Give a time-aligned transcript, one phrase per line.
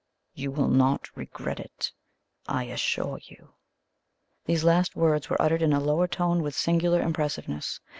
[0.33, 1.91] YOU WILL NOT REGRET IT,
[2.47, 3.53] I ASSURE YOU."
[4.45, 7.79] These last words were uttered in a lower tone and with singular impressiveness.